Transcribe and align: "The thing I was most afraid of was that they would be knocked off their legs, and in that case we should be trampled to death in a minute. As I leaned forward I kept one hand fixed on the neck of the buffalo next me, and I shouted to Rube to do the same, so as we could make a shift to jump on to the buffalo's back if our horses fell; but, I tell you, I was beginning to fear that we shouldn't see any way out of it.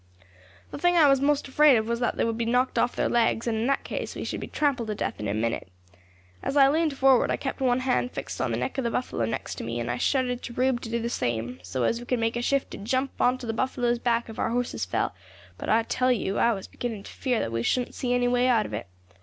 "The 0.71 0.79
thing 0.79 0.97
I 0.97 1.07
was 1.07 1.21
most 1.21 1.47
afraid 1.47 1.77
of 1.77 1.87
was 1.87 1.99
that 1.99 2.17
they 2.17 2.25
would 2.25 2.35
be 2.39 2.43
knocked 2.43 2.79
off 2.79 2.95
their 2.95 3.07
legs, 3.07 3.45
and 3.45 3.55
in 3.55 3.67
that 3.67 3.83
case 3.83 4.15
we 4.15 4.23
should 4.23 4.39
be 4.39 4.47
trampled 4.47 4.87
to 4.87 4.95
death 4.95 5.19
in 5.19 5.27
a 5.27 5.33
minute. 5.35 5.67
As 6.41 6.57
I 6.57 6.67
leaned 6.69 6.97
forward 6.97 7.29
I 7.29 7.37
kept 7.37 7.61
one 7.61 7.81
hand 7.81 8.11
fixed 8.11 8.41
on 8.41 8.49
the 8.49 8.57
neck 8.57 8.79
of 8.79 8.83
the 8.83 8.89
buffalo 8.89 9.25
next 9.25 9.61
me, 9.61 9.79
and 9.79 9.91
I 9.91 9.97
shouted 9.97 10.41
to 10.41 10.53
Rube 10.53 10.81
to 10.81 10.89
do 10.89 10.99
the 10.99 11.07
same, 11.07 11.59
so 11.61 11.83
as 11.83 11.99
we 11.99 12.07
could 12.07 12.17
make 12.17 12.35
a 12.35 12.41
shift 12.41 12.71
to 12.71 12.79
jump 12.79 13.11
on 13.21 13.37
to 13.37 13.45
the 13.45 13.53
buffalo's 13.53 13.99
back 13.99 14.27
if 14.27 14.39
our 14.39 14.49
horses 14.49 14.85
fell; 14.85 15.13
but, 15.59 15.69
I 15.69 15.83
tell 15.83 16.11
you, 16.11 16.39
I 16.39 16.51
was 16.53 16.65
beginning 16.65 17.03
to 17.03 17.11
fear 17.11 17.39
that 17.39 17.51
we 17.51 17.61
shouldn't 17.61 17.93
see 17.93 18.11
any 18.15 18.27
way 18.27 18.47
out 18.47 18.65
of 18.65 18.73
it. 18.73 18.87